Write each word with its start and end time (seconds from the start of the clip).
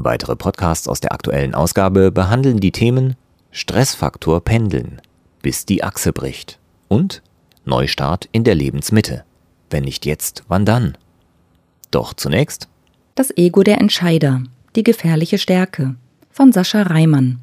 Weitere 0.00 0.36
Podcasts 0.36 0.86
aus 0.86 1.00
der 1.00 1.12
aktuellen 1.12 1.56
Ausgabe 1.56 2.12
behandeln 2.12 2.60
die 2.60 2.70
Themen 2.70 3.16
Stressfaktor 3.50 4.40
Pendeln, 4.40 5.02
bis 5.42 5.66
die 5.66 5.82
Achse 5.82 6.12
bricht 6.12 6.60
und 6.86 7.20
Neustart 7.64 8.28
in 8.30 8.44
der 8.44 8.54
Lebensmitte. 8.54 9.24
Wenn 9.70 9.82
nicht 9.82 10.06
jetzt, 10.06 10.44
wann 10.46 10.64
dann? 10.64 10.96
Doch 11.90 12.14
zunächst 12.14 12.68
Das 13.16 13.36
Ego 13.36 13.64
der 13.64 13.80
Entscheider, 13.80 14.42
die 14.76 14.84
gefährliche 14.84 15.36
Stärke 15.36 15.96
von 16.30 16.52
Sascha 16.52 16.82
Reimann. 16.82 17.40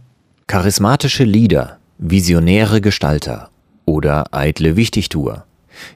Charismatische 0.47 1.25
Leader, 1.25 1.79
visionäre 1.97 2.79
Gestalter 2.79 3.49
oder 3.83 4.33
eitle 4.33 4.77
Wichtigtuer. 4.77 5.45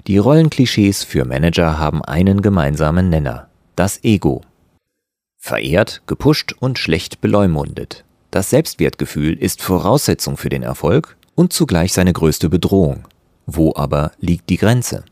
Die 0.07 0.17
Rollenklischees 0.17 1.05
für 1.05 1.23
Manager 1.23 1.79
haben 1.79 2.03
einen 2.03 2.41
gemeinsamen 2.41 3.07
Nenner, 3.09 3.47
das 3.77 4.03
Ego. 4.03 4.41
Verehrt, 5.49 6.03
gepusht 6.05 6.53
und 6.59 6.77
schlecht 6.77 7.21
beleumundet. 7.21 8.05
Das 8.29 8.51
Selbstwertgefühl 8.51 9.33
ist 9.33 9.63
Voraussetzung 9.63 10.37
für 10.37 10.49
den 10.49 10.61
Erfolg 10.61 11.17
und 11.33 11.53
zugleich 11.53 11.91
seine 11.91 12.13
größte 12.13 12.49
Bedrohung. 12.49 13.07
Wo 13.47 13.73
aber 13.75 14.11
liegt 14.19 14.51
die 14.51 14.57
Grenze? 14.57 15.05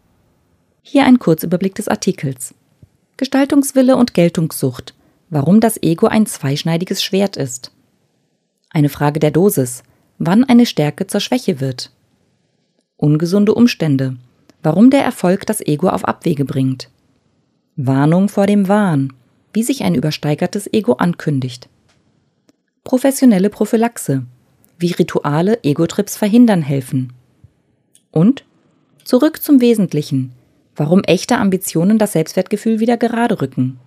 Hier 0.83 1.05
ein 1.05 1.17
Kurzüberblick 1.17 1.73
des 1.73 1.87
Artikels. 1.87 2.53
Gestaltungswille 3.17 3.95
und 3.95 4.13
Geltungssucht. 4.13 4.93
Warum 5.31 5.59
das 5.59 5.81
Ego 5.81 6.05
ein 6.05 6.27
zweischneidiges 6.27 7.03
Schwert 7.03 7.35
ist. 7.35 7.71
Eine 8.69 8.89
Frage 8.89 9.19
der 9.19 9.31
Dosis. 9.31 9.81
Wann 10.19 10.43
eine 10.43 10.67
Stärke 10.67 11.07
zur 11.07 11.19
Schwäche 11.19 11.59
wird. 11.59 11.91
Ungesunde 12.95 13.55
Umstände. 13.55 14.17
Warum 14.61 14.91
der 14.91 15.03
Erfolg 15.03 15.47
das 15.47 15.61
Ego 15.61 15.89
auf 15.89 16.05
Abwege 16.05 16.45
bringt. 16.45 16.91
Warnung 17.75 18.29
vor 18.29 18.45
dem 18.45 18.67
Wahn 18.67 19.13
wie 19.53 19.63
sich 19.63 19.83
ein 19.83 19.95
übersteigertes 19.95 20.71
Ego 20.71 20.93
ankündigt. 20.93 21.69
Professionelle 22.83 23.49
Prophylaxe, 23.49 24.25
wie 24.79 24.91
Rituale 24.91 25.59
Ego-Trips 25.63 26.17
verhindern 26.17 26.61
helfen. 26.61 27.13
Und 28.11 28.45
zurück 29.03 29.41
zum 29.41 29.61
Wesentlichen, 29.61 30.31
warum 30.75 31.03
echte 31.03 31.37
Ambitionen 31.37 31.97
das 31.97 32.13
Selbstwertgefühl 32.13 32.79
wieder 32.79 32.97
gerade 32.97 33.41
rücken. 33.41 33.79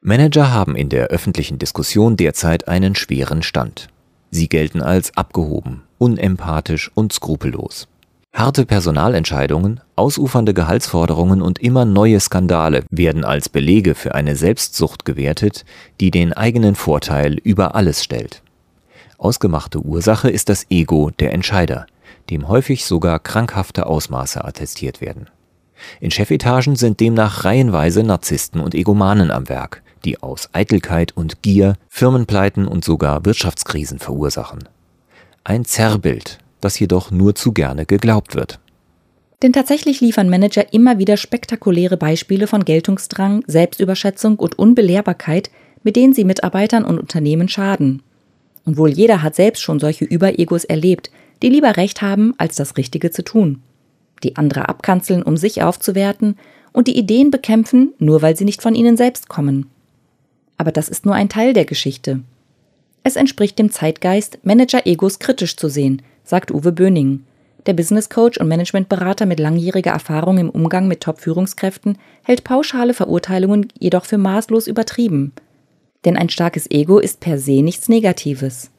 Manager 0.00 0.50
haben 0.50 0.76
in 0.76 0.88
der 0.88 1.08
öffentlichen 1.08 1.58
Diskussion 1.58 2.16
derzeit 2.16 2.68
einen 2.68 2.94
schweren 2.94 3.42
Stand. 3.42 3.88
Sie 4.30 4.48
gelten 4.48 4.80
als 4.80 5.14
abgehoben, 5.16 5.82
unempathisch 5.98 6.90
und 6.94 7.12
skrupellos. 7.12 7.86
Harte 8.32 8.64
Personalentscheidungen, 8.64 9.80
ausufernde 9.96 10.54
Gehaltsforderungen 10.54 11.42
und 11.42 11.58
immer 11.58 11.84
neue 11.84 12.18
Skandale 12.20 12.84
werden 12.90 13.24
als 13.24 13.48
Belege 13.48 13.94
für 13.94 14.14
eine 14.14 14.34
Selbstsucht 14.36 15.04
gewertet, 15.04 15.64
die 16.00 16.10
den 16.10 16.32
eigenen 16.32 16.74
Vorteil 16.74 17.34
über 17.34 17.74
alles 17.74 18.02
stellt. 18.02 18.42
Ausgemachte 19.18 19.80
Ursache 19.80 20.30
ist 20.30 20.48
das 20.48 20.64
Ego 20.70 21.10
der 21.10 21.34
Entscheider, 21.34 21.86
dem 22.30 22.48
häufig 22.48 22.86
sogar 22.86 23.18
krankhafte 23.18 23.86
Ausmaße 23.86 24.42
attestiert 24.42 25.00
werden. 25.00 25.28
In 26.00 26.10
Chefetagen 26.10 26.76
sind 26.76 27.00
demnach 27.00 27.44
reihenweise 27.44 28.02
Narzissten 28.02 28.60
und 28.60 28.74
Egomanen 28.74 29.30
am 29.30 29.48
Werk, 29.48 29.82
die 30.04 30.22
aus 30.22 30.48
Eitelkeit 30.52 31.12
und 31.16 31.42
Gier 31.42 31.74
Firmenpleiten 31.88 32.66
und 32.66 32.84
sogar 32.84 33.24
Wirtschaftskrisen 33.24 33.98
verursachen. 33.98 34.68
Ein 35.44 35.64
Zerrbild 35.64 36.38
das 36.60 36.78
jedoch 36.78 37.10
nur 37.10 37.34
zu 37.34 37.52
gerne 37.52 37.86
geglaubt 37.86 38.34
wird. 38.34 38.58
Denn 39.42 39.52
tatsächlich 39.52 40.00
liefern 40.00 40.28
Manager 40.28 40.72
immer 40.72 40.98
wieder 40.98 41.16
spektakuläre 41.16 41.96
Beispiele 41.96 42.46
von 42.46 42.64
Geltungsdrang, 42.64 43.42
Selbstüberschätzung 43.46 44.38
und 44.38 44.58
Unbelehrbarkeit, 44.58 45.50
mit 45.82 45.96
denen 45.96 46.12
sie 46.12 46.24
Mitarbeitern 46.24 46.84
und 46.84 46.98
Unternehmen 46.98 47.48
schaden. 47.48 48.02
Und 48.66 48.76
wohl 48.76 48.90
jeder 48.90 49.22
hat 49.22 49.34
selbst 49.34 49.62
schon 49.62 49.80
solche 49.80 50.04
Überegos 50.04 50.64
erlebt, 50.64 51.10
die 51.42 51.48
lieber 51.48 51.78
Recht 51.78 52.02
haben, 52.02 52.34
als 52.36 52.56
das 52.56 52.76
Richtige 52.76 53.10
zu 53.10 53.24
tun. 53.24 53.62
Die 54.22 54.36
andere 54.36 54.68
abkanzeln, 54.68 55.22
um 55.22 55.38
sich 55.38 55.62
aufzuwerten, 55.62 56.36
und 56.72 56.86
die 56.86 56.96
Ideen 56.96 57.30
bekämpfen, 57.30 57.94
nur 57.98 58.22
weil 58.22 58.36
sie 58.36 58.44
nicht 58.44 58.62
von 58.62 58.74
ihnen 58.74 58.96
selbst 58.96 59.28
kommen. 59.28 59.66
Aber 60.56 60.70
das 60.70 60.88
ist 60.88 61.04
nur 61.04 61.14
ein 61.14 61.28
Teil 61.28 61.52
der 61.52 61.64
Geschichte. 61.64 62.20
Es 63.02 63.16
entspricht 63.16 63.58
dem 63.58 63.70
Zeitgeist, 63.72 64.38
Manager-Egos 64.42 65.18
kritisch 65.18 65.56
zu 65.56 65.68
sehen, 65.68 66.02
sagt 66.30 66.52
Uwe 66.52 66.70
Böning. 66.70 67.24
Der 67.66 67.74
Business 67.74 68.08
Coach 68.08 68.38
und 68.38 68.46
Managementberater 68.46 69.26
mit 69.26 69.40
langjähriger 69.40 69.90
Erfahrung 69.90 70.38
im 70.38 70.48
Umgang 70.48 70.86
mit 70.86 71.00
Top-Führungskräften 71.02 71.98
hält 72.22 72.44
pauschale 72.44 72.94
Verurteilungen 72.94 73.66
jedoch 73.78 74.04
für 74.04 74.16
maßlos 74.16 74.68
übertrieben. 74.68 75.32
Denn 76.04 76.16
ein 76.16 76.30
starkes 76.30 76.70
Ego 76.70 77.00
ist 77.00 77.18
per 77.18 77.36
se 77.38 77.62
nichts 77.62 77.88
Negatives. 77.88 78.70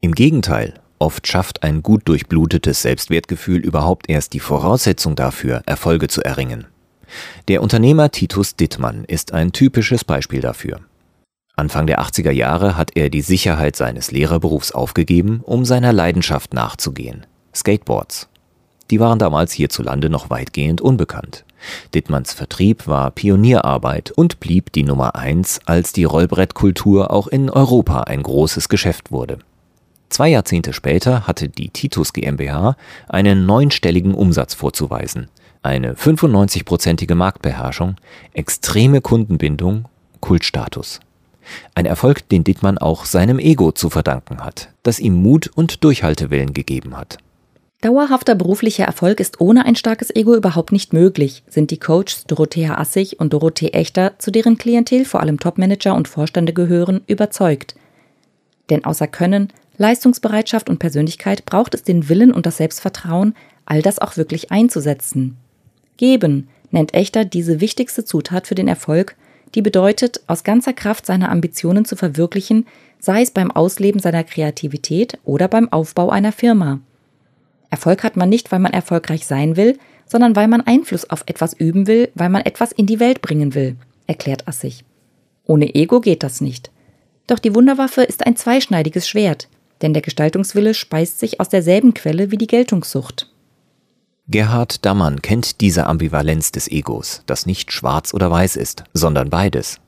Im 0.00 0.12
Gegenteil, 0.12 0.74
oft 0.98 1.28
schafft 1.28 1.62
ein 1.62 1.84
gut 1.84 2.02
durchblutetes 2.08 2.82
Selbstwertgefühl 2.82 3.64
überhaupt 3.64 4.10
erst 4.10 4.34
die 4.34 4.40
Voraussetzung 4.40 5.14
dafür, 5.14 5.62
Erfolge 5.66 6.08
zu 6.08 6.20
erringen. 6.20 6.66
Der 7.46 7.62
Unternehmer 7.62 8.10
Titus 8.10 8.56
Dittmann 8.56 9.04
ist 9.04 9.32
ein 9.32 9.52
typisches 9.52 10.04
Beispiel 10.04 10.40
dafür. 10.40 10.80
Anfang 11.58 11.86
der 11.86 12.02
80er 12.02 12.30
Jahre 12.30 12.76
hat 12.76 12.90
er 12.96 13.08
die 13.08 13.22
Sicherheit 13.22 13.76
seines 13.76 14.10
Lehrerberufs 14.10 14.72
aufgegeben, 14.72 15.40
um 15.42 15.64
seiner 15.64 15.90
Leidenschaft 15.90 16.52
nachzugehen. 16.52 17.24
Skateboards. 17.54 18.28
Die 18.90 19.00
waren 19.00 19.18
damals 19.18 19.52
hierzulande 19.52 20.10
noch 20.10 20.28
weitgehend 20.28 20.82
unbekannt. 20.82 21.46
Dittmanns 21.94 22.34
Vertrieb 22.34 22.86
war 22.86 23.10
Pionierarbeit 23.10 24.10
und 24.10 24.38
blieb 24.38 24.70
die 24.72 24.82
Nummer 24.82 25.16
eins, 25.16 25.58
als 25.64 25.94
die 25.94 26.04
Rollbrettkultur 26.04 27.10
auch 27.10 27.26
in 27.26 27.48
Europa 27.48 28.02
ein 28.02 28.22
großes 28.22 28.68
Geschäft 28.68 29.10
wurde. 29.10 29.38
Zwei 30.10 30.28
Jahrzehnte 30.28 30.74
später 30.74 31.26
hatte 31.26 31.48
die 31.48 31.70
Titus 31.70 32.12
GmbH 32.12 32.76
einen 33.08 33.46
neunstelligen 33.46 34.12
Umsatz 34.14 34.52
vorzuweisen, 34.52 35.28
eine 35.62 35.94
95-prozentige 35.94 37.14
Marktbeherrschung, 37.14 37.96
extreme 38.34 39.00
Kundenbindung, 39.00 39.86
Kultstatus. 40.20 41.00
Ein 41.74 41.86
Erfolg, 41.86 42.28
den 42.28 42.44
Dittmann 42.44 42.78
auch 42.78 43.04
seinem 43.04 43.38
Ego 43.38 43.72
zu 43.72 43.90
verdanken 43.90 44.44
hat, 44.44 44.70
das 44.82 44.98
ihm 44.98 45.14
Mut 45.14 45.50
und 45.54 45.84
Durchhaltewillen 45.84 46.52
gegeben 46.52 46.96
hat. 46.96 47.18
Dauerhafter 47.82 48.34
beruflicher 48.34 48.84
Erfolg 48.84 49.20
ist 49.20 49.40
ohne 49.40 49.66
ein 49.66 49.76
starkes 49.76 50.14
Ego 50.14 50.34
überhaupt 50.34 50.72
nicht 50.72 50.92
möglich, 50.92 51.42
sind 51.48 51.70
die 51.70 51.78
Coaches 51.78 52.24
Dorothea 52.26 52.78
Assig 52.78 53.20
und 53.20 53.32
Dorothee 53.32 53.68
Echter, 53.68 54.18
zu 54.18 54.30
deren 54.30 54.56
Klientel 54.56 55.04
vor 55.04 55.20
allem 55.20 55.38
Topmanager 55.38 55.94
und 55.94 56.08
Vorstände 56.08 56.52
gehören, 56.52 57.02
überzeugt. 57.06 57.76
Denn 58.70 58.84
außer 58.84 59.06
Können, 59.06 59.52
Leistungsbereitschaft 59.76 60.70
und 60.70 60.78
Persönlichkeit 60.78 61.44
braucht 61.44 61.74
es 61.74 61.82
den 61.82 62.08
Willen 62.08 62.32
und 62.32 62.46
das 62.46 62.56
Selbstvertrauen, 62.56 63.34
all 63.66 63.82
das 63.82 63.98
auch 63.98 64.16
wirklich 64.16 64.50
einzusetzen. 64.50 65.36
Geben 65.98 66.48
nennt 66.70 66.94
Echter 66.94 67.24
diese 67.24 67.60
wichtigste 67.60 68.04
Zutat 68.04 68.46
für 68.46 68.54
den 68.54 68.68
Erfolg 68.68 69.16
die 69.56 69.62
bedeutet, 69.62 70.20
aus 70.26 70.44
ganzer 70.44 70.74
Kraft 70.74 71.06
seine 71.06 71.30
Ambitionen 71.30 71.86
zu 71.86 71.96
verwirklichen, 71.96 72.66
sei 73.00 73.22
es 73.22 73.30
beim 73.30 73.50
Ausleben 73.50 74.00
seiner 74.00 74.22
Kreativität 74.22 75.18
oder 75.24 75.48
beim 75.48 75.72
Aufbau 75.72 76.10
einer 76.10 76.30
Firma. 76.30 76.80
Erfolg 77.70 78.04
hat 78.04 78.16
man 78.16 78.28
nicht, 78.28 78.52
weil 78.52 78.58
man 78.58 78.74
erfolgreich 78.74 79.26
sein 79.26 79.56
will, 79.56 79.78
sondern 80.06 80.36
weil 80.36 80.46
man 80.46 80.60
Einfluss 80.60 81.08
auf 81.08 81.24
etwas 81.26 81.54
üben 81.54 81.86
will, 81.86 82.10
weil 82.14 82.28
man 82.28 82.42
etwas 82.42 82.70
in 82.70 82.86
die 82.86 83.00
Welt 83.00 83.22
bringen 83.22 83.54
will, 83.54 83.76
erklärt 84.06 84.46
Assig. 84.46 84.84
Ohne 85.46 85.74
Ego 85.74 86.00
geht 86.00 86.22
das 86.22 86.42
nicht. 86.42 86.70
Doch 87.26 87.38
die 87.38 87.54
Wunderwaffe 87.54 88.02
ist 88.02 88.26
ein 88.26 88.36
zweischneidiges 88.36 89.08
Schwert, 89.08 89.48
denn 89.80 89.94
der 89.94 90.02
Gestaltungswille 90.02 90.74
speist 90.74 91.18
sich 91.18 91.40
aus 91.40 91.48
derselben 91.48 91.94
Quelle 91.94 92.30
wie 92.30 92.38
die 92.38 92.46
Geltungssucht. 92.46 93.32
Gerhard 94.28 94.84
Dammann 94.84 95.22
kennt 95.22 95.60
diese 95.60 95.86
Ambivalenz 95.86 96.50
des 96.50 96.66
Egos, 96.68 97.22
das 97.26 97.46
nicht 97.46 97.70
schwarz 97.70 98.12
oder 98.12 98.28
weiß 98.28 98.56
ist, 98.56 98.82
sondern 98.92 99.30
beides, 99.30 99.78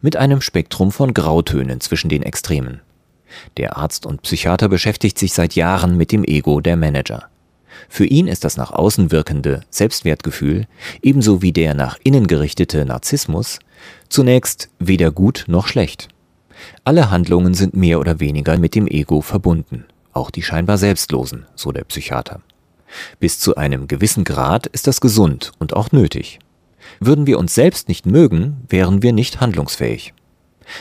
mit 0.00 0.14
einem 0.14 0.40
Spektrum 0.40 0.92
von 0.92 1.14
Grautönen 1.14 1.80
zwischen 1.80 2.08
den 2.08 2.22
Extremen. 2.22 2.80
Der 3.56 3.76
Arzt 3.76 4.06
und 4.06 4.22
Psychiater 4.22 4.68
beschäftigt 4.68 5.18
sich 5.18 5.32
seit 5.32 5.56
Jahren 5.56 5.96
mit 5.96 6.12
dem 6.12 6.22
Ego 6.22 6.60
der 6.60 6.76
Manager. 6.76 7.24
Für 7.88 8.06
ihn 8.06 8.28
ist 8.28 8.44
das 8.44 8.56
nach 8.56 8.70
außen 8.70 9.10
wirkende 9.10 9.62
Selbstwertgefühl, 9.68 10.68
ebenso 11.02 11.42
wie 11.42 11.52
der 11.52 11.74
nach 11.74 11.98
innen 12.04 12.28
gerichtete 12.28 12.84
Narzissmus, 12.84 13.58
zunächst 14.08 14.68
weder 14.78 15.10
gut 15.10 15.44
noch 15.48 15.66
schlecht. 15.66 16.06
Alle 16.84 17.10
Handlungen 17.10 17.54
sind 17.54 17.74
mehr 17.74 17.98
oder 17.98 18.20
weniger 18.20 18.58
mit 18.58 18.76
dem 18.76 18.86
Ego 18.86 19.22
verbunden, 19.22 19.86
auch 20.12 20.30
die 20.30 20.42
scheinbar 20.42 20.78
Selbstlosen, 20.78 21.46
so 21.56 21.72
der 21.72 21.82
Psychiater. 21.82 22.42
Bis 23.20 23.38
zu 23.38 23.56
einem 23.56 23.88
gewissen 23.88 24.24
Grad 24.24 24.66
ist 24.66 24.86
das 24.86 25.00
gesund 25.00 25.52
und 25.58 25.74
auch 25.74 25.92
nötig. 25.92 26.38
Würden 27.00 27.26
wir 27.26 27.38
uns 27.38 27.54
selbst 27.54 27.88
nicht 27.88 28.06
mögen, 28.06 28.64
wären 28.68 29.02
wir 29.02 29.12
nicht 29.12 29.40
handlungsfähig. 29.40 30.14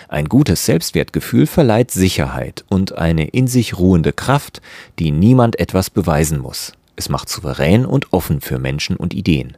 Ein 0.09 0.27
gutes 0.27 0.65
Selbstwertgefühl 0.65 1.48
verleiht 1.48 1.92
Sicherheit 1.92 2.65
und 2.69 2.98
eine 2.98 3.27
in 3.27 3.48
sich 3.48 3.77
ruhende 3.77 4.13
Kraft, 4.13 4.62
die 5.00 5.12
niemand 5.12 5.59
etwas 5.59 5.89
beweisen 5.89 6.39
muss. 6.39 6.74
Es 6.95 7.09
macht 7.09 7.30
souverän 7.30 7.86
und 7.86 8.12
offen 8.12 8.42
für 8.42 8.59
Menschen 8.59 8.95
und 8.95 9.13
Ideen. 9.13 9.57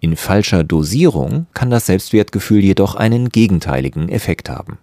In 0.00 0.16
falscher 0.16 0.64
Dosierung 0.64 1.46
kann 1.54 1.70
das 1.70 1.86
Selbstwertgefühl 1.86 2.62
jedoch 2.62 2.94
einen 2.94 3.30
gegenteiligen 3.30 4.08
Effekt 4.08 4.48
haben. 4.48 4.78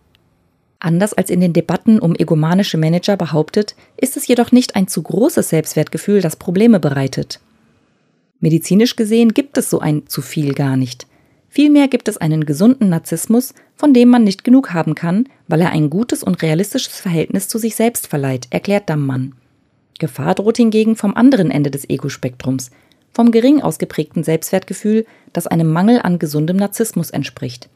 Anders 0.84 1.14
als 1.14 1.30
in 1.30 1.40
den 1.40 1.54
Debatten 1.54 2.00
um 2.00 2.16
egomanische 2.16 2.76
Manager 2.76 3.16
behauptet, 3.16 3.76
ist 3.98 4.18
es 4.18 4.26
jedoch 4.26 4.52
nicht 4.52 4.76
ein 4.76 4.88
zu 4.88 5.04
großes 5.04 5.50
Selbstwertgefühl, 5.50 6.22
das 6.22 6.36
Probleme 6.36 6.80
bereitet. 6.80 7.40
Medizinisch 8.40 8.96
gesehen 8.96 9.36
gibt 9.36 9.60
es 9.60 9.70
so 9.70 9.80
ein 9.80 10.08
zu 10.08 10.24
viel 10.24 10.56
gar 10.56 10.78
nicht. 10.78 11.06
Vielmehr 11.50 11.88
gibt 11.88 12.08
es 12.08 12.18
einen 12.18 12.48
gesunden 12.48 12.90
Narzissmus, 12.90 13.54
von 13.76 13.94
dem 13.94 14.10
man 14.10 14.24
nicht 14.24 14.44
genug 14.44 14.74
haben 14.74 14.96
kann, 14.96 15.30
weil 15.48 15.62
er 15.62 15.70
ein 15.70 15.92
gutes 15.92 16.24
und 16.24 16.42
realistisches 16.42 17.00
Verhältnis 17.00 17.48
zu 17.48 17.60
sich 17.60 17.76
selbst 17.76 18.08
verleiht, 18.08 18.48
erklärt 18.50 18.90
Dammmann. 18.90 19.36
Gefahr 20.00 20.34
droht 20.34 20.58
hingegen 20.58 20.96
vom 20.96 21.14
anderen 21.16 21.52
Ende 21.52 21.70
des 21.70 21.88
Ego-Spektrums, 21.88 22.72
vom 23.14 23.30
gering 23.30 23.62
ausgeprägten 23.62 24.24
Selbstwertgefühl, 24.24 25.06
das 25.32 25.46
einem 25.46 25.72
Mangel 25.72 26.00
an 26.02 26.18
gesundem 26.18 26.58
Narzissmus 26.58 27.12
entspricht. 27.12 27.70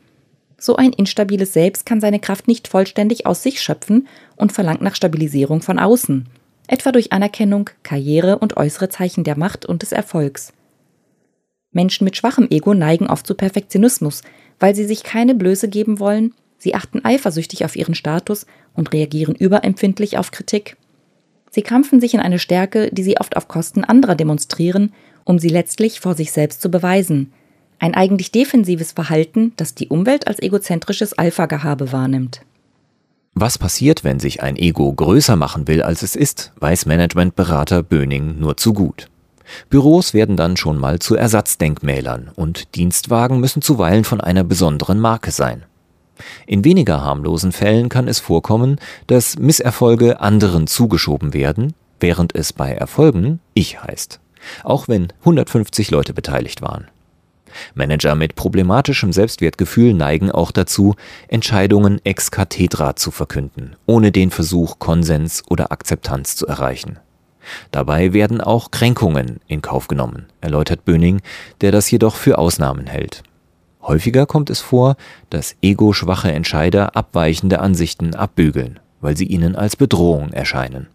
So 0.58 0.76
ein 0.76 0.94
instabiles 0.94 1.54
Selbst 1.54 1.86
kann 1.86 2.02
seine 2.02 2.20
Kraft 2.20 2.48
nicht 2.48 2.68
vollständig 2.68 3.26
aus 3.26 3.44
sich 3.44 3.62
schöpfen 3.62 4.08
und 4.36 4.52
verlangt 4.52 4.82
nach 4.82 4.96
Stabilisierung 4.96 5.62
von 5.62 5.80
außen, 5.80 6.28
etwa 6.68 6.92
durch 6.92 7.12
Anerkennung, 7.12 7.70
Karriere 7.84 8.40
und 8.40 8.58
äußere 8.58 8.90
Zeichen 8.90 9.24
der 9.24 9.38
Macht 9.38 9.66
und 9.66 9.82
des 9.82 9.92
Erfolgs. 9.92 10.54
Menschen 11.72 12.06
mit 12.06 12.16
schwachem 12.16 12.48
Ego 12.50 12.74
neigen 12.74 13.08
oft 13.08 13.28
zu 13.28 13.36
Perfektionismus, 13.36 14.22
weil 14.60 14.74
sie 14.76 14.86
sich 14.86 15.04
keine 15.04 15.36
Blöße 15.36 15.68
geben 15.68 16.00
wollen, 16.00 16.34
sie 16.58 16.74
achten 16.74 17.04
eifersüchtig 17.04 17.66
auf 17.66 17.76
ihren 17.76 17.96
Status 17.96 18.46
und 18.74 18.94
reagieren 18.94 19.36
überempfindlich 19.36 20.18
auf 20.18 20.32
Kritik. 20.32 20.78
Sie 21.52 21.62
krampfen 21.62 22.00
sich 22.00 22.14
in 22.14 22.22
eine 22.22 22.40
Stärke, 22.40 22.90
die 22.92 23.04
sie 23.04 23.18
oft 23.18 23.36
auf 23.38 23.48
Kosten 23.48 23.84
anderer 23.84 24.16
demonstrieren, 24.16 24.94
um 25.26 25.38
sie 25.38 25.50
letztlich 25.50 26.00
vor 26.00 26.16
sich 26.16 26.32
selbst 26.32 26.62
zu 26.62 26.72
beweisen. 26.72 27.34
Ein 27.80 27.94
eigentlich 27.94 28.32
defensives 28.32 28.94
Verhalten, 28.94 29.54
das 29.58 29.76
die 29.76 29.90
Umwelt 29.90 30.28
als 30.28 30.42
egozentrisches 30.42 31.14
Alpha-Gehabe 31.14 31.92
wahrnimmt. 31.92 32.42
Was 33.34 33.58
passiert, 33.58 34.06
wenn 34.06 34.20
sich 34.20 34.42
ein 34.42 34.56
Ego 34.56 34.94
größer 34.94 35.36
machen 35.36 35.68
will, 35.68 35.82
als 35.82 36.04
es 36.04 36.16
ist, 36.16 36.54
weiß 36.60 36.86
Managementberater 36.86 37.84
Böning 37.84 38.40
nur 38.40 38.56
zu 38.56 38.74
gut. 38.74 39.10
Büros 39.70 40.14
werden 40.14 40.38
dann 40.38 40.58
schon 40.58 40.80
mal 40.80 41.00
zu 41.00 41.16
Ersatzdenkmälern 41.16 42.32
und 42.36 42.76
Dienstwagen 42.76 43.40
müssen 43.40 43.62
zuweilen 43.62 44.06
von 44.06 44.22
einer 44.22 44.44
besonderen 44.44 45.00
Marke 45.00 45.32
sein. 45.32 45.64
In 46.48 46.64
weniger 46.64 47.04
harmlosen 47.04 47.52
Fällen 47.52 47.90
kann 47.90 48.08
es 48.08 48.20
vorkommen, 48.20 48.80
dass 49.08 49.38
Misserfolge 49.38 50.22
anderen 50.22 50.66
zugeschoben 50.68 51.34
werden, 51.34 51.74
während 52.00 52.34
es 52.36 52.54
bei 52.54 52.72
Erfolgen 52.72 53.40
ich 53.54 53.84
heißt, 53.84 54.22
auch 54.64 54.88
wenn 54.88 55.10
150 55.20 55.92
Leute 55.92 56.14
beteiligt 56.14 56.62
waren. 56.62 56.88
Manager 57.74 58.16
mit 58.16 58.36
problematischem 58.36 59.14
Selbstwertgefühl 59.14 59.94
neigen 59.94 60.32
auch 60.32 60.52
dazu, 60.52 60.96
Entscheidungen 61.28 62.00
ex 62.04 62.32
cathedra 62.32 62.96
zu 62.96 63.12
verkünden, 63.12 63.76
ohne 63.86 64.12
den 64.12 64.32
Versuch, 64.32 64.80
Konsens 64.80 65.44
oder 65.50 65.72
Akzeptanz 65.72 66.36
zu 66.36 66.48
erreichen. 66.48 67.00
Dabei 67.72 68.14
werden 68.14 68.42
auch 68.42 68.72
Kränkungen 68.72 69.40
in 69.48 69.62
Kauf 69.62 69.88
genommen, 69.88 70.26
erläutert 70.42 70.86
Böning, 70.86 71.22
der 71.62 71.72
das 71.72 71.90
jedoch 71.92 72.16
für 72.16 72.38
Ausnahmen 72.38 72.88
hält. 72.88 73.24
Häufiger 73.82 74.26
kommt 74.26 74.50
es 74.50 74.62
vor, 74.62 74.96
dass 75.30 75.56
ego-schwache 75.62 76.32
Entscheider 76.32 76.96
abweichende 76.96 77.60
Ansichten 77.60 78.16
abbügeln, 78.16 78.80
weil 79.00 79.16
sie 79.16 79.26
ihnen 79.26 79.56
als 79.56 79.76
Bedrohung 79.76 80.32
erscheinen. 80.34 80.88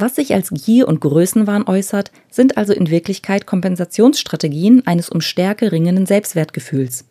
Was 0.00 0.14
sich 0.16 0.32
als 0.32 0.48
Gier 0.48 0.88
und 0.88 1.02
Größenwahn 1.02 1.68
äußert, 1.68 2.10
sind 2.30 2.56
also 2.56 2.72
in 2.72 2.88
Wirklichkeit 2.88 3.46
Kompensationsstrategien 3.46 4.86
eines 4.86 5.10
um 5.10 5.20
Stärke 5.20 5.72
ringenden 5.72 6.06
Selbstwertgefühls. 6.06 7.04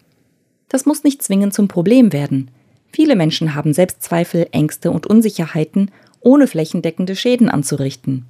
Das 0.69 0.87
muss 0.87 1.03
nicht 1.03 1.21
zwingend 1.21 1.53
zum 1.53 1.67
Problem 1.67 2.13
werden. 2.13 2.49
Viele 2.91 3.15
Menschen 3.15 3.53
haben 3.53 3.73
Selbstzweifel, 3.73 4.47
Ängste 4.53 4.89
und 4.89 5.05
Unsicherheiten, 5.05 5.91
ohne 6.21 6.47
flächendeckende 6.47 7.15
Schäden 7.15 7.47
anzurichten. 7.47 8.25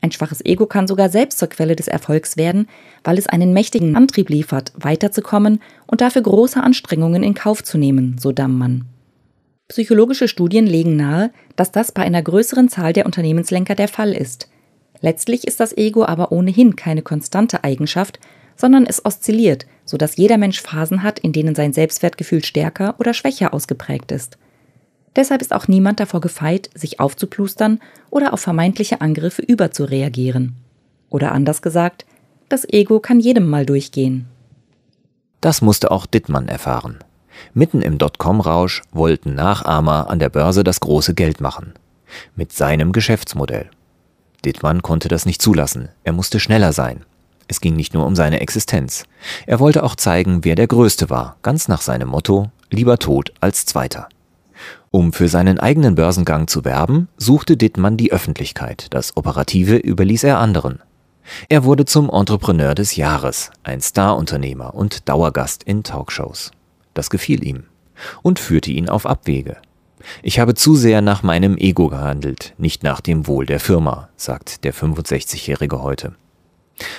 Ein 0.00 0.10
schwaches 0.10 0.42
Ego 0.42 0.64
kann 0.64 0.88
sogar 0.88 1.10
selbst 1.10 1.38
zur 1.38 1.48
Quelle 1.48 1.76
des 1.76 1.88
Erfolgs 1.88 2.38
werden, 2.38 2.66
weil 3.04 3.18
es 3.18 3.26
einen 3.26 3.52
mächtigen 3.52 3.94
Antrieb 3.94 4.30
liefert, 4.30 4.72
weiterzukommen 4.74 5.60
und 5.86 6.00
dafür 6.00 6.22
große 6.22 6.62
Anstrengungen 6.62 7.22
in 7.22 7.34
Kauf 7.34 7.62
zu 7.62 7.76
nehmen, 7.76 8.16
so 8.18 8.32
Dammmann. 8.32 8.86
Psychologische 9.68 10.28
Studien 10.28 10.66
legen 10.66 10.96
nahe, 10.96 11.30
dass 11.54 11.70
das 11.70 11.92
bei 11.92 12.02
einer 12.02 12.22
größeren 12.22 12.70
Zahl 12.70 12.94
der 12.94 13.04
Unternehmenslenker 13.04 13.74
der 13.74 13.88
Fall 13.88 14.12
ist. 14.12 14.48
Letztlich 15.00 15.46
ist 15.46 15.60
das 15.60 15.76
Ego 15.76 16.06
aber 16.06 16.32
ohnehin 16.32 16.74
keine 16.74 17.02
konstante 17.02 17.64
Eigenschaft, 17.64 18.18
sondern 18.56 18.86
es 18.86 19.04
oszilliert, 19.04 19.66
sodass 19.84 20.16
jeder 20.16 20.38
Mensch 20.38 20.60
Phasen 20.60 21.02
hat, 21.02 21.18
in 21.18 21.32
denen 21.32 21.54
sein 21.54 21.74
Selbstwertgefühl 21.74 22.42
stärker 22.42 22.96
oder 22.98 23.12
schwächer 23.12 23.52
ausgeprägt 23.52 24.10
ist. 24.10 24.38
Deshalb 25.14 25.42
ist 25.42 25.52
auch 25.52 25.68
niemand 25.68 26.00
davor 26.00 26.20
gefeit, 26.20 26.70
sich 26.74 26.98
aufzuplustern 26.98 27.80
oder 28.10 28.32
auf 28.32 28.40
vermeintliche 28.40 29.00
Angriffe 29.00 29.42
überzureagieren. 29.42 30.56
Oder 31.10 31.32
anders 31.32 31.60
gesagt, 31.60 32.06
das 32.48 32.66
Ego 32.68 33.00
kann 33.00 33.20
jedem 33.20 33.48
mal 33.48 33.66
durchgehen. 33.66 34.26
Das 35.40 35.60
musste 35.60 35.90
auch 35.90 36.06
Dittmann 36.06 36.48
erfahren. 36.48 36.98
Mitten 37.54 37.82
im 37.82 37.98
Dotcom-Rausch 37.98 38.82
wollten 38.92 39.34
Nachahmer 39.34 40.10
an 40.10 40.18
der 40.18 40.28
Börse 40.28 40.64
das 40.64 40.80
große 40.80 41.14
Geld 41.14 41.40
machen. 41.40 41.74
Mit 42.36 42.52
seinem 42.52 42.92
Geschäftsmodell. 42.92 43.70
Dittmann 44.44 44.82
konnte 44.82 45.08
das 45.08 45.26
nicht 45.26 45.42
zulassen. 45.42 45.88
Er 46.04 46.12
musste 46.12 46.40
schneller 46.40 46.72
sein. 46.72 47.04
Es 47.48 47.60
ging 47.60 47.74
nicht 47.74 47.94
nur 47.94 48.06
um 48.06 48.14
seine 48.14 48.40
Existenz. 48.40 49.04
Er 49.46 49.58
wollte 49.58 49.82
auch 49.82 49.96
zeigen, 49.96 50.44
wer 50.44 50.54
der 50.54 50.66
Größte 50.66 51.10
war, 51.10 51.36
ganz 51.42 51.66
nach 51.66 51.80
seinem 51.80 52.08
Motto, 52.08 52.50
lieber 52.70 52.98
tot 52.98 53.32
als 53.40 53.64
Zweiter. 53.64 54.08
Um 54.90 55.12
für 55.12 55.28
seinen 55.28 55.58
eigenen 55.58 55.94
Börsengang 55.94 56.46
zu 56.46 56.64
werben, 56.64 57.08
suchte 57.16 57.56
Dittmann 57.56 57.96
die 57.96 58.12
Öffentlichkeit, 58.12 58.86
das 58.90 59.16
Operative 59.16 59.76
überließ 59.76 60.24
er 60.24 60.38
anderen. 60.38 60.80
Er 61.48 61.64
wurde 61.64 61.84
zum 61.84 62.10
Entrepreneur 62.10 62.74
des 62.74 62.96
Jahres, 62.96 63.50
ein 63.62 63.80
Starunternehmer 63.80 64.74
und 64.74 65.08
Dauergast 65.08 65.62
in 65.62 65.82
Talkshows. 65.82 66.52
Das 66.98 67.10
gefiel 67.10 67.46
ihm 67.46 67.62
und 68.22 68.40
führte 68.40 68.72
ihn 68.72 68.88
auf 68.88 69.06
Abwege. 69.06 69.58
Ich 70.20 70.40
habe 70.40 70.54
zu 70.54 70.74
sehr 70.74 71.00
nach 71.00 71.22
meinem 71.22 71.56
Ego 71.56 71.86
gehandelt, 71.86 72.54
nicht 72.58 72.82
nach 72.82 73.00
dem 73.00 73.28
Wohl 73.28 73.46
der 73.46 73.60
Firma, 73.60 74.08
sagt 74.16 74.64
der 74.64 74.74
65-Jährige 74.74 75.80
heute. 75.80 76.16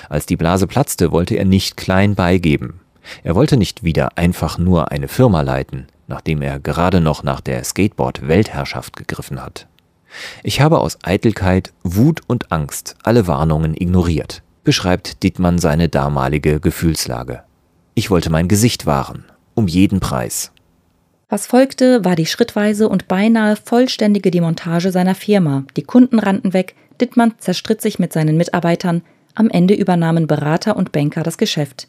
Als 0.08 0.24
die 0.24 0.38
Blase 0.38 0.66
platzte, 0.66 1.12
wollte 1.12 1.34
er 1.34 1.44
nicht 1.44 1.76
klein 1.76 2.14
beigeben. 2.14 2.80
Er 3.24 3.34
wollte 3.34 3.58
nicht 3.58 3.84
wieder 3.84 4.16
einfach 4.16 4.56
nur 4.56 4.90
eine 4.90 5.06
Firma 5.06 5.42
leiten, 5.42 5.88
nachdem 6.08 6.40
er 6.40 6.58
gerade 6.60 7.02
noch 7.02 7.22
nach 7.22 7.42
der 7.42 7.62
Skateboard-Weltherrschaft 7.62 8.96
gegriffen 8.96 9.42
hat. 9.42 9.66
Ich 10.42 10.62
habe 10.62 10.78
aus 10.78 10.96
Eitelkeit, 11.02 11.74
Wut 11.82 12.22
und 12.26 12.52
Angst 12.52 12.96
alle 13.02 13.26
Warnungen 13.26 13.74
ignoriert, 13.74 14.42
beschreibt 14.64 15.22
Dittmann 15.22 15.58
seine 15.58 15.90
damalige 15.90 16.58
Gefühlslage. 16.58 17.42
Ich 17.92 18.10
wollte 18.10 18.30
mein 18.30 18.48
Gesicht 18.48 18.86
wahren, 18.86 19.26
um 19.60 19.68
jeden 19.68 20.00
Preis. 20.00 20.50
Was 21.28 21.46
folgte, 21.46 22.04
war 22.04 22.16
die 22.16 22.26
schrittweise 22.26 22.88
und 22.88 23.06
beinahe 23.06 23.54
vollständige 23.54 24.32
Demontage 24.32 24.90
seiner 24.90 25.14
Firma. 25.14 25.64
Die 25.76 25.84
Kunden 25.84 26.18
rannten 26.18 26.52
weg, 26.52 26.74
Dittmann 27.00 27.34
zerstritt 27.38 27.80
sich 27.80 28.00
mit 28.00 28.12
seinen 28.12 28.36
Mitarbeitern, 28.36 29.02
am 29.34 29.48
Ende 29.48 29.74
übernahmen 29.74 30.26
Berater 30.26 30.76
und 30.76 30.90
Banker 30.90 31.22
das 31.22 31.38
Geschäft. 31.38 31.86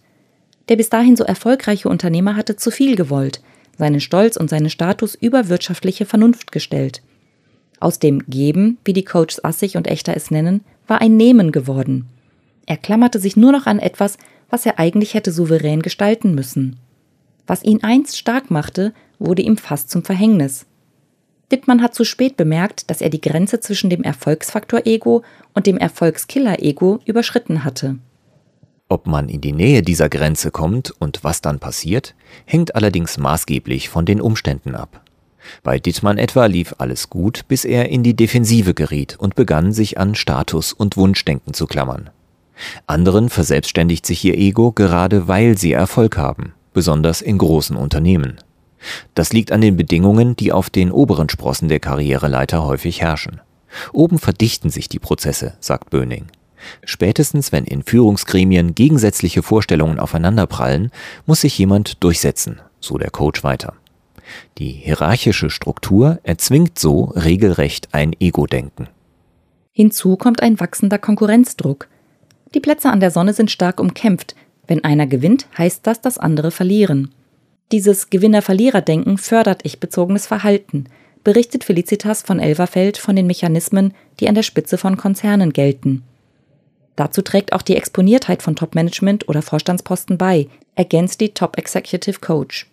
Der 0.69 0.75
bis 0.75 0.89
dahin 0.89 1.15
so 1.15 1.23
erfolgreiche 1.23 1.89
Unternehmer 1.89 2.35
hatte 2.35 2.55
zu 2.55 2.69
viel 2.69 2.95
gewollt, 2.95 3.41
seinen 3.77 3.99
Stolz 3.99 4.37
und 4.37 4.49
seinen 4.49 4.69
Status 4.69 5.15
über 5.15 5.49
wirtschaftliche 5.49 6.05
Vernunft 6.05 6.51
gestellt. 6.51 7.01
Aus 7.79 7.97
dem 7.97 8.23
Geben, 8.27 8.77
wie 8.85 8.93
die 8.93 9.05
Coaches 9.05 9.43
Assig 9.43 9.75
und 9.75 9.87
Echter 9.87 10.15
es 10.15 10.29
nennen, 10.29 10.61
war 10.85 11.01
ein 11.01 11.17
Nehmen 11.17 11.51
geworden. 11.51 12.05
Er 12.67 12.77
klammerte 12.77 13.17
sich 13.19 13.35
nur 13.35 13.51
noch 13.51 13.65
an 13.65 13.79
etwas, 13.79 14.17
was 14.51 14.67
er 14.67 14.77
eigentlich 14.77 15.15
hätte 15.15 15.31
souverän 15.31 15.81
gestalten 15.81 16.35
müssen. 16.35 16.77
Was 17.47 17.63
ihn 17.63 17.83
einst 17.83 18.17
stark 18.17 18.51
machte, 18.51 18.93
wurde 19.19 19.41
ihm 19.41 19.57
fast 19.57 19.89
zum 19.89 20.03
Verhängnis. 20.03 20.65
Dittmann 21.51 21.81
hat 21.81 21.93
zu 21.93 22.05
spät 22.05 22.37
bemerkt, 22.37 22.89
dass 22.89 23.01
er 23.01 23.09
die 23.09 23.21
Grenze 23.21 23.59
zwischen 23.59 23.89
dem 23.89 24.03
Erfolgsfaktor-Ego 24.03 25.23
und 25.53 25.67
dem 25.67 25.77
Erfolgskiller-Ego 25.77 26.99
überschritten 27.05 27.63
hatte. 27.63 27.97
Ob 28.87 29.07
man 29.07 29.29
in 29.29 29.41
die 29.41 29.53
Nähe 29.53 29.81
dieser 29.81 30.09
Grenze 30.09 30.51
kommt 30.51 30.91
und 30.99 31.23
was 31.23 31.41
dann 31.41 31.59
passiert, 31.59 32.15
hängt 32.45 32.75
allerdings 32.75 33.17
maßgeblich 33.17 33.89
von 33.89 34.05
den 34.05 34.21
Umständen 34.21 34.75
ab. 34.75 35.03
Bei 35.63 35.79
Dittmann 35.79 36.17
etwa 36.17 36.45
lief 36.45 36.75
alles 36.77 37.09
gut, 37.09 37.47
bis 37.47 37.65
er 37.65 37.89
in 37.89 38.03
die 38.03 38.15
Defensive 38.15 38.73
geriet 38.73 39.17
und 39.17 39.35
begann, 39.35 39.73
sich 39.73 39.97
an 39.97 40.15
Status 40.15 40.73
und 40.73 40.97
Wunschdenken 40.97 41.53
zu 41.53 41.67
klammern. 41.67 42.09
Anderen 42.85 43.29
verselbstständigt 43.29 44.05
sich 44.05 44.23
ihr 44.23 44.37
Ego 44.37 44.71
gerade 44.71 45.27
weil 45.27 45.57
sie 45.57 45.71
Erfolg 45.71 46.17
haben, 46.17 46.53
besonders 46.73 47.21
in 47.21 47.37
großen 47.37 47.75
Unternehmen. 47.75 48.37
Das 49.13 49.33
liegt 49.33 49.51
an 49.51 49.61
den 49.61 49.77
Bedingungen, 49.77 50.35
die 50.35 50.51
auf 50.51 50.69
den 50.69 50.91
oberen 50.91 51.29
Sprossen 51.29 51.69
der 51.69 51.79
Karriereleiter 51.79 52.63
häufig 52.63 53.01
herrschen. 53.01 53.41
Oben 53.93 54.19
verdichten 54.19 54.69
sich 54.69 54.89
die 54.89 54.99
Prozesse, 54.99 55.53
sagt 55.59 55.89
Böning. 55.89 56.27
Spätestens, 56.83 57.51
wenn 57.51 57.65
in 57.65 57.83
Führungsgremien 57.83 58.75
gegensätzliche 58.75 59.41
Vorstellungen 59.41 59.99
aufeinanderprallen, 59.99 60.91
muss 61.25 61.41
sich 61.41 61.57
jemand 61.57 62.03
durchsetzen, 62.03 62.59
so 62.79 62.97
der 62.97 63.09
Coach 63.09 63.43
weiter. 63.43 63.73
Die 64.57 64.71
hierarchische 64.71 65.49
Struktur 65.49 66.19
erzwingt 66.23 66.77
so 66.77 67.05
regelrecht 67.15 67.89
ein 67.93 68.15
Ego-Denken. 68.19 68.87
Hinzu 69.71 70.15
kommt 70.17 70.41
ein 70.41 70.59
wachsender 70.59 70.99
Konkurrenzdruck. 70.99 71.87
Die 72.53 72.59
Plätze 72.59 72.89
an 72.89 72.99
der 72.99 73.11
Sonne 73.11 73.33
sind 73.33 73.49
stark 73.49 73.79
umkämpft. 73.79 74.35
Wenn 74.71 74.85
einer 74.85 75.05
gewinnt, 75.05 75.47
heißt 75.57 75.85
das, 75.85 75.99
dass 75.99 76.17
andere 76.17 76.49
verlieren. 76.49 77.13
Dieses 77.73 78.09
Gewinner-Verlierer-Denken 78.09 79.17
fördert 79.17 79.65
ich-bezogenes 79.65 80.27
Verhalten, 80.27 80.85
berichtet 81.25 81.65
Felicitas 81.65 82.21
von 82.21 82.39
Elverfeld 82.39 82.97
von 82.97 83.17
den 83.17 83.27
Mechanismen, 83.27 83.93
die 84.21 84.29
an 84.29 84.35
der 84.35 84.43
Spitze 84.43 84.77
von 84.77 84.95
Konzernen 84.95 85.51
gelten. 85.51 86.03
Dazu 86.95 87.21
trägt 87.21 87.51
auch 87.51 87.63
die 87.63 87.75
Exponiertheit 87.75 88.41
von 88.41 88.55
Top-Management 88.55 89.27
oder 89.27 89.41
Vorstandsposten 89.41 90.17
bei, 90.17 90.47
ergänzt 90.75 91.19
die 91.19 91.33
Top 91.33 91.57
Executive 91.57 92.21
Coach. 92.21 92.71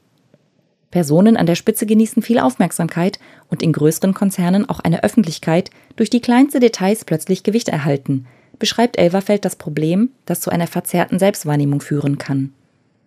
Personen 0.93 1.37
an 1.37 1.47
der 1.47 1.57
Spitze 1.57 1.85
genießen 1.85 2.23
viel 2.23 2.39
Aufmerksamkeit 2.39 3.19
und 3.51 3.61
in 3.61 3.73
größeren 3.73 4.15
Konzernen 4.15 4.69
auch 4.69 4.79
eine 4.79 5.03
Öffentlichkeit, 5.03 5.71
durch 5.97 6.11
die 6.11 6.21
kleinste 6.21 6.61
Details 6.61 7.05
plötzlich 7.05 7.43
Gewicht 7.43 7.69
erhalten, 7.69 8.29
beschreibt 8.59 8.99
Elverfeld 8.99 9.45
das 9.45 9.57
Problem, 9.57 10.11
das 10.27 10.41
zu 10.41 10.51
einer 10.51 10.67
verzerrten 10.67 11.19
Selbstwahrnehmung 11.19 11.81
führen 11.81 12.19
kann. 12.19 12.53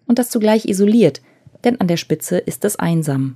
Und 0.08 0.20
das 0.20 0.30
zugleich 0.30 0.66
isoliert, 0.66 1.22
denn 1.64 1.80
an 1.80 1.88
der 1.88 1.98
Spitze 1.98 2.38
ist 2.38 2.66
es 2.66 2.78
einsam. 2.78 3.36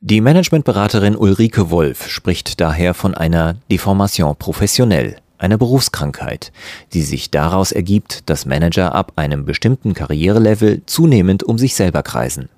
Die 0.00 0.22
Managementberaterin 0.22 1.14
Ulrike 1.14 1.70
Wolf 1.70 2.08
spricht 2.08 2.60
daher 2.60 2.94
von 2.94 3.14
einer 3.14 3.56
Deformation 3.70 4.34
professionell, 4.36 5.16
einer 5.36 5.58
Berufskrankheit, 5.58 6.52
die 6.94 7.02
sich 7.02 7.30
daraus 7.30 7.70
ergibt, 7.70 8.30
dass 8.30 8.46
Manager 8.46 8.94
ab 8.94 9.12
einem 9.16 9.44
bestimmten 9.44 9.92
Karrierelevel 9.92 10.82
zunehmend 10.86 11.42
um 11.42 11.58
sich 11.58 11.74
selber 11.74 12.02
kreisen. 12.02 12.48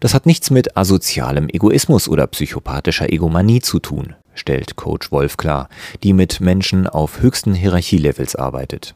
Das 0.00 0.14
hat 0.14 0.26
nichts 0.26 0.50
mit 0.50 0.76
asozialem 0.76 1.48
Egoismus 1.48 2.08
oder 2.08 2.26
psychopathischer 2.26 3.10
Egomanie 3.10 3.60
zu 3.60 3.78
tun, 3.78 4.14
stellt 4.34 4.76
Coach 4.76 5.10
Wolf 5.12 5.36
klar, 5.36 5.68
die 6.02 6.12
mit 6.12 6.40
Menschen 6.40 6.86
auf 6.86 7.20
höchsten 7.20 7.54
Hierarchielevels 7.54 8.36
arbeitet. 8.36 8.94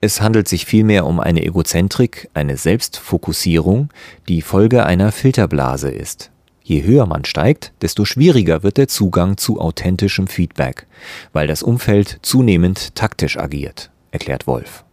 Es 0.00 0.20
handelt 0.20 0.48
sich 0.48 0.66
vielmehr 0.66 1.06
um 1.06 1.20
eine 1.20 1.44
Egozentrik, 1.44 2.28
eine 2.34 2.56
Selbstfokussierung, 2.56 3.90
die 4.28 4.42
Folge 4.42 4.86
einer 4.86 5.12
Filterblase 5.12 5.90
ist. 5.90 6.30
Je 6.62 6.82
höher 6.82 7.06
man 7.06 7.24
steigt, 7.24 7.72
desto 7.80 8.04
schwieriger 8.04 8.62
wird 8.62 8.76
der 8.76 8.88
Zugang 8.88 9.36
zu 9.36 9.60
authentischem 9.60 10.26
Feedback, 10.26 10.86
weil 11.32 11.46
das 11.46 11.62
Umfeld 11.62 12.18
zunehmend 12.22 12.94
taktisch 12.96 13.38
agiert, 13.38 13.90
erklärt 14.10 14.46
Wolf. 14.46 14.84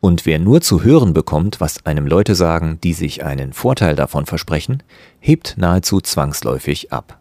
Und 0.00 0.26
wer 0.26 0.40
nur 0.40 0.62
zu 0.62 0.82
hören 0.82 1.12
bekommt, 1.12 1.60
was 1.60 1.86
einem 1.86 2.08
Leute 2.08 2.34
sagen, 2.34 2.80
die 2.82 2.92
sich 2.92 3.24
einen 3.24 3.52
Vorteil 3.52 3.94
davon 3.94 4.26
versprechen, 4.26 4.82
hebt 5.20 5.54
nahezu 5.56 6.00
zwangsläufig 6.00 6.92
ab. 6.92 7.20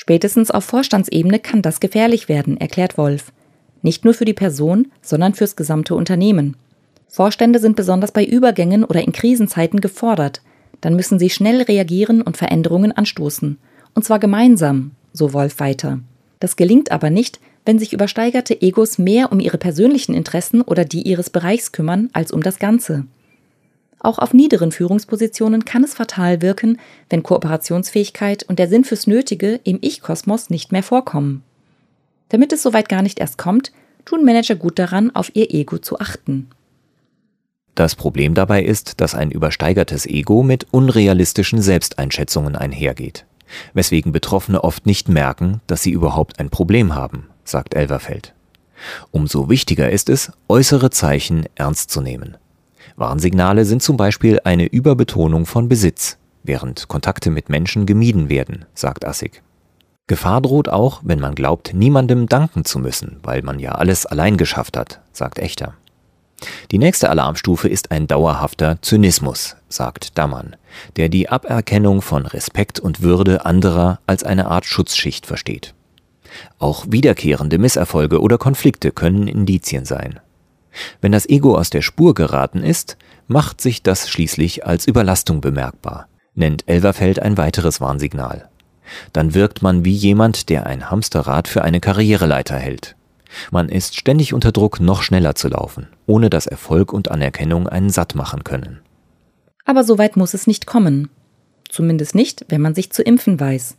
Spätestens 0.00 0.52
auf 0.52 0.64
Vorstandsebene 0.64 1.40
kann 1.40 1.60
das 1.60 1.80
gefährlich 1.80 2.28
werden, 2.28 2.56
erklärt 2.56 2.96
Wolf. 2.96 3.32
Nicht 3.82 4.04
nur 4.04 4.14
für 4.14 4.24
die 4.24 4.32
Person, 4.32 4.92
sondern 5.02 5.34
fürs 5.34 5.56
gesamte 5.56 5.96
Unternehmen. 5.96 6.56
Vorstände 7.08 7.58
sind 7.58 7.74
besonders 7.74 8.12
bei 8.12 8.24
Übergängen 8.24 8.84
oder 8.84 9.02
in 9.02 9.10
Krisenzeiten 9.10 9.80
gefordert. 9.80 10.40
Dann 10.80 10.94
müssen 10.94 11.18
sie 11.18 11.30
schnell 11.30 11.62
reagieren 11.62 12.22
und 12.22 12.36
Veränderungen 12.36 12.92
anstoßen. 12.92 13.58
Und 13.92 14.04
zwar 14.04 14.20
gemeinsam, 14.20 14.92
so 15.12 15.32
Wolf 15.32 15.58
weiter. 15.58 15.98
Das 16.38 16.54
gelingt 16.54 16.92
aber 16.92 17.10
nicht, 17.10 17.40
wenn 17.64 17.80
sich 17.80 17.92
übersteigerte 17.92 18.62
Egos 18.62 18.98
mehr 18.98 19.32
um 19.32 19.40
ihre 19.40 19.58
persönlichen 19.58 20.14
Interessen 20.14 20.62
oder 20.62 20.84
die 20.84 21.02
ihres 21.02 21.28
Bereichs 21.28 21.72
kümmern 21.72 22.08
als 22.12 22.30
um 22.30 22.44
das 22.44 22.60
Ganze. 22.60 23.06
Auch 24.00 24.18
auf 24.18 24.32
niederen 24.32 24.72
Führungspositionen 24.72 25.64
kann 25.64 25.82
es 25.84 25.94
fatal 25.94 26.40
wirken, 26.42 26.78
wenn 27.10 27.22
Kooperationsfähigkeit 27.22 28.44
und 28.44 28.58
der 28.58 28.68
Sinn 28.68 28.84
fürs 28.84 29.06
Nötige 29.06 29.60
im 29.64 29.78
Ich-Kosmos 29.80 30.50
nicht 30.50 30.72
mehr 30.72 30.82
vorkommen. 30.82 31.42
Damit 32.28 32.52
es 32.52 32.62
soweit 32.62 32.88
gar 32.88 33.02
nicht 33.02 33.18
erst 33.18 33.38
kommt, 33.38 33.72
tun 34.04 34.24
Manager 34.24 34.54
gut 34.54 34.78
daran, 34.78 35.14
auf 35.14 35.34
ihr 35.34 35.52
Ego 35.52 35.78
zu 35.78 35.98
achten. 35.98 36.48
Das 37.74 37.94
Problem 37.94 38.34
dabei 38.34 38.62
ist, 38.62 39.00
dass 39.00 39.14
ein 39.14 39.30
übersteigertes 39.30 40.06
Ego 40.06 40.42
mit 40.42 40.66
unrealistischen 40.70 41.62
Selbsteinschätzungen 41.62 42.56
einhergeht, 42.56 43.24
weswegen 43.72 44.12
Betroffene 44.12 44.62
oft 44.62 44.86
nicht 44.86 45.08
merken, 45.08 45.60
dass 45.66 45.82
sie 45.82 45.92
überhaupt 45.92 46.38
ein 46.40 46.50
Problem 46.50 46.94
haben 46.94 47.28
sagt 47.48 47.74
Elverfeld. 47.74 48.34
Umso 49.10 49.48
wichtiger 49.48 49.90
ist 49.90 50.08
es, 50.08 50.32
äußere 50.48 50.90
Zeichen 50.90 51.46
ernst 51.56 51.90
zu 51.90 52.00
nehmen. 52.00 52.36
Warnsignale 52.96 53.64
sind 53.64 53.82
zum 53.82 53.96
Beispiel 53.96 54.40
eine 54.44 54.66
Überbetonung 54.66 55.46
von 55.46 55.68
Besitz, 55.68 56.18
während 56.42 56.88
Kontakte 56.88 57.30
mit 57.30 57.48
Menschen 57.48 57.86
gemieden 57.86 58.28
werden, 58.28 58.64
sagt 58.74 59.04
Assig. 59.04 59.42
Gefahr 60.06 60.40
droht 60.40 60.68
auch, 60.68 61.02
wenn 61.04 61.20
man 61.20 61.34
glaubt, 61.34 61.74
niemandem 61.74 62.28
danken 62.28 62.64
zu 62.64 62.78
müssen, 62.78 63.18
weil 63.22 63.42
man 63.42 63.58
ja 63.58 63.72
alles 63.72 64.06
allein 64.06 64.38
geschafft 64.38 64.76
hat, 64.76 65.00
sagt 65.12 65.38
Echter. 65.38 65.74
Die 66.70 66.78
nächste 66.78 67.10
Alarmstufe 67.10 67.68
ist 67.68 67.90
ein 67.90 68.06
dauerhafter 68.06 68.80
Zynismus, 68.80 69.56
sagt 69.68 70.16
Dammann, 70.16 70.56
der 70.96 71.08
die 71.08 71.28
Aberkennung 71.28 72.00
von 72.00 72.26
Respekt 72.26 72.80
und 72.80 73.02
Würde 73.02 73.44
anderer 73.44 74.00
als 74.06 74.22
eine 74.24 74.46
Art 74.46 74.64
Schutzschicht 74.64 75.26
versteht. 75.26 75.74
Auch 76.58 76.86
wiederkehrende 76.88 77.58
Misserfolge 77.58 78.20
oder 78.20 78.38
Konflikte 78.38 78.92
können 78.92 79.28
Indizien 79.28 79.84
sein. 79.84 80.20
Wenn 81.00 81.12
das 81.12 81.28
Ego 81.28 81.56
aus 81.56 81.70
der 81.70 81.82
Spur 81.82 82.14
geraten 82.14 82.62
ist, 82.62 82.96
macht 83.26 83.60
sich 83.60 83.82
das 83.82 84.08
schließlich 84.08 84.66
als 84.66 84.86
Überlastung 84.86 85.40
bemerkbar, 85.40 86.08
nennt 86.34 86.68
Elverfeld 86.68 87.20
ein 87.20 87.36
weiteres 87.36 87.80
Warnsignal. 87.80 88.48
Dann 89.12 89.34
wirkt 89.34 89.62
man 89.62 89.84
wie 89.84 89.94
jemand, 89.94 90.48
der 90.48 90.66
ein 90.66 90.90
Hamsterrad 90.90 91.48
für 91.48 91.62
eine 91.62 91.80
Karriereleiter 91.80 92.56
hält. 92.56 92.96
Man 93.50 93.68
ist 93.68 93.96
ständig 93.96 94.32
unter 94.32 94.52
Druck, 94.52 94.80
noch 94.80 95.02
schneller 95.02 95.34
zu 95.34 95.48
laufen, 95.48 95.88
ohne 96.06 96.30
dass 96.30 96.46
Erfolg 96.46 96.92
und 96.92 97.10
Anerkennung 97.10 97.68
einen 97.68 97.90
satt 97.90 98.14
machen 98.14 98.44
können. 98.44 98.80
Aber 99.66 99.84
so 99.84 99.98
weit 99.98 100.16
muss 100.16 100.32
es 100.32 100.46
nicht 100.46 100.66
kommen. 100.66 101.10
Zumindest 101.68 102.14
nicht, 102.14 102.46
wenn 102.48 102.62
man 102.62 102.74
sich 102.74 102.90
zu 102.90 103.02
impfen 103.02 103.38
weiß. 103.38 103.76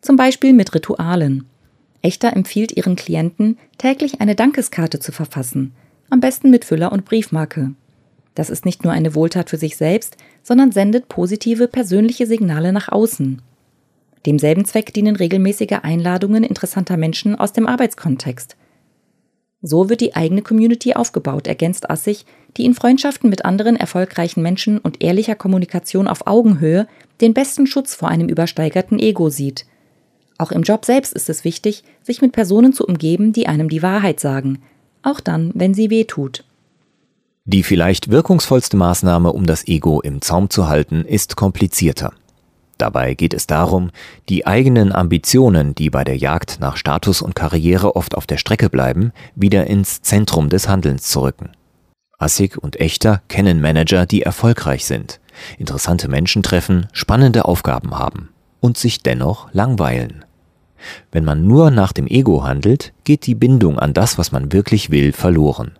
Zum 0.00 0.16
Beispiel 0.16 0.54
mit 0.54 0.74
Ritualen. 0.74 1.44
Echter 2.00 2.34
empfiehlt 2.34 2.74
ihren 2.74 2.96
Klienten, 2.96 3.58
täglich 3.76 4.22
eine 4.22 4.34
Dankeskarte 4.34 4.98
zu 4.98 5.12
verfassen, 5.12 5.74
am 6.10 6.20
besten 6.20 6.50
mit 6.50 6.64
Füller 6.64 6.92
und 6.92 7.04
Briefmarke. 7.04 7.72
Das 8.34 8.50
ist 8.50 8.64
nicht 8.64 8.84
nur 8.84 8.92
eine 8.92 9.14
Wohltat 9.14 9.50
für 9.50 9.56
sich 9.56 9.76
selbst, 9.76 10.16
sondern 10.42 10.72
sendet 10.72 11.08
positive 11.08 11.68
persönliche 11.68 12.26
Signale 12.26 12.72
nach 12.72 12.90
außen. 12.90 13.42
Demselben 14.26 14.64
Zweck 14.64 14.92
dienen 14.92 15.16
regelmäßige 15.16 15.78
Einladungen 15.82 16.44
interessanter 16.44 16.96
Menschen 16.96 17.34
aus 17.34 17.52
dem 17.52 17.66
Arbeitskontext. 17.66 18.56
So 19.62 19.90
wird 19.90 20.00
die 20.00 20.14
eigene 20.14 20.42
Community 20.42 20.94
aufgebaut, 20.94 21.46
ergänzt 21.46 21.90
Assig, 21.90 22.24
die 22.56 22.64
in 22.64 22.74
Freundschaften 22.74 23.28
mit 23.30 23.44
anderen 23.44 23.76
erfolgreichen 23.76 24.42
Menschen 24.42 24.78
und 24.78 25.02
ehrlicher 25.02 25.34
Kommunikation 25.34 26.08
auf 26.08 26.26
Augenhöhe 26.26 26.86
den 27.20 27.34
besten 27.34 27.66
Schutz 27.66 27.94
vor 27.94 28.08
einem 28.08 28.28
übersteigerten 28.28 28.98
Ego 28.98 29.30
sieht– 29.30 29.66
auch 30.40 30.52
im 30.52 30.62
Job 30.62 30.86
selbst 30.86 31.12
ist 31.12 31.28
es 31.28 31.44
wichtig, 31.44 31.84
sich 32.00 32.22
mit 32.22 32.32
Personen 32.32 32.72
zu 32.72 32.86
umgeben, 32.86 33.34
die 33.34 33.46
einem 33.46 33.68
die 33.68 33.82
Wahrheit 33.82 34.20
sagen, 34.20 34.62
auch 35.02 35.20
dann, 35.20 35.52
wenn 35.54 35.74
sie 35.74 35.90
weh 35.90 36.04
tut. 36.04 36.44
Die 37.44 37.62
vielleicht 37.62 38.10
wirkungsvollste 38.10 38.76
Maßnahme, 38.76 39.32
um 39.32 39.46
das 39.46 39.66
Ego 39.66 40.00
im 40.00 40.20
Zaum 40.20 40.50
zu 40.50 40.68
halten, 40.68 41.04
ist 41.04 41.36
komplizierter. 41.36 42.12
Dabei 42.78 43.14
geht 43.14 43.34
es 43.34 43.46
darum, 43.46 43.90
die 44.28 44.46
eigenen 44.46 44.92
Ambitionen, 44.92 45.74
die 45.74 45.90
bei 45.90 46.02
der 46.02 46.16
Jagd 46.16 46.60
nach 46.60 46.76
Status 46.76 47.20
und 47.20 47.34
Karriere 47.34 47.94
oft 47.94 48.14
auf 48.14 48.26
der 48.26 48.38
Strecke 48.38 48.70
bleiben, 48.70 49.12
wieder 49.34 49.66
ins 49.66 50.00
Zentrum 50.00 50.48
des 50.48 50.68
Handelns 50.68 51.02
zu 51.04 51.20
rücken. 51.20 51.50
Assig 52.18 52.56
und 52.56 52.80
Echter 52.80 53.22
kennen 53.28 53.60
Manager, 53.60 54.06
die 54.06 54.22
erfolgreich 54.22 54.86
sind, 54.86 55.20
interessante 55.58 56.08
Menschen 56.08 56.42
treffen, 56.42 56.86
spannende 56.92 57.46
Aufgaben 57.46 57.98
haben 57.98 58.30
und 58.60 58.78
sich 58.78 59.02
dennoch 59.02 59.52
langweilen. 59.52 60.24
Wenn 61.12 61.24
man 61.24 61.46
nur 61.46 61.70
nach 61.70 61.92
dem 61.92 62.06
Ego 62.06 62.44
handelt, 62.44 62.92
geht 63.04 63.26
die 63.26 63.34
Bindung 63.34 63.78
an 63.78 63.92
das, 63.92 64.18
was 64.18 64.32
man 64.32 64.52
wirklich 64.52 64.90
will, 64.90 65.12
verloren. 65.12 65.72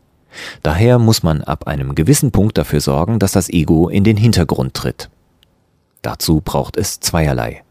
Daher 0.62 0.99
muss 0.99 1.23
man 1.23 1.42
ab 1.42 1.66
einem 1.66 1.95
gewissen 1.95 2.30
Punkt 2.30 2.59
dafür 2.59 2.80
sorgen, 2.80 3.19
dass 3.19 3.33
das 3.33 3.49
Ego 3.49 3.88
in 3.88 4.04
den 4.04 4.16
Hintergrund 4.16 4.75
tritt. 4.75 5.11
Dazu 6.02 6.40
braucht 6.40 6.76
es 6.76 7.00
zweierlei. 7.00 7.62